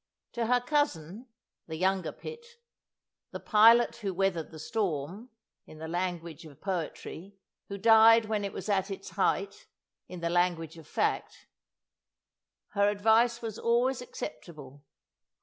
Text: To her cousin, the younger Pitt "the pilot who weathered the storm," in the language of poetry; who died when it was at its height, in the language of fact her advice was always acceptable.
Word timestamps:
To 0.31 0.47
her 0.47 0.59
cousin, 0.59 1.27
the 1.67 1.75
younger 1.75 2.11
Pitt 2.11 2.43
"the 3.29 3.39
pilot 3.39 3.97
who 3.97 4.15
weathered 4.15 4.49
the 4.49 4.57
storm," 4.57 5.29
in 5.67 5.77
the 5.77 5.87
language 5.87 6.43
of 6.43 6.59
poetry; 6.59 7.35
who 7.69 7.77
died 7.77 8.25
when 8.25 8.43
it 8.43 8.51
was 8.51 8.67
at 8.67 8.89
its 8.89 9.11
height, 9.11 9.67
in 10.07 10.19
the 10.19 10.29
language 10.31 10.75
of 10.75 10.87
fact 10.87 11.45
her 12.69 12.89
advice 12.89 13.43
was 13.43 13.59
always 13.59 14.01
acceptable. 14.01 14.81